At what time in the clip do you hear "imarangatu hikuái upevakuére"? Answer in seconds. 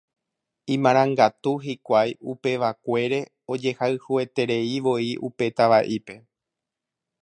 0.75-3.21